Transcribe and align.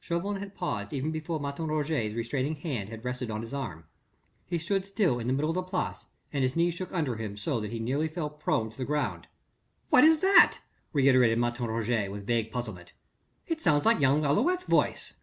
Chauvelin 0.00 0.40
had 0.40 0.56
paused 0.56 0.92
even 0.92 1.12
before 1.12 1.38
Martin 1.38 1.68
Roget's 1.68 2.16
restraining 2.16 2.56
hand 2.56 2.88
had 2.88 3.04
rested 3.04 3.30
on 3.30 3.42
his 3.42 3.54
arm. 3.54 3.84
He 4.44 4.58
stood 4.58 4.84
still 4.84 5.20
in 5.20 5.28
the 5.28 5.32
middle 5.32 5.50
of 5.50 5.54
the 5.54 5.62
Place 5.62 6.06
and 6.32 6.42
his 6.42 6.56
knees 6.56 6.74
shook 6.74 6.92
under 6.92 7.14
him 7.14 7.36
so 7.36 7.60
that 7.60 7.70
he 7.70 7.78
nearly 7.78 8.08
fell 8.08 8.28
prone 8.28 8.70
to 8.70 8.76
the 8.78 8.84
ground. 8.84 9.28
"What 9.88 10.02
is 10.02 10.18
it?" 10.20 10.60
reiterated 10.92 11.38
Martin 11.38 11.66
Roget 11.68 12.10
with 12.10 12.26
vague 12.26 12.50
puzzlement. 12.50 12.92
"It 13.46 13.60
sounds 13.60 13.86
like 13.86 14.00
young 14.00 14.22
Lalouët's 14.22 14.64
voice." 14.64 15.14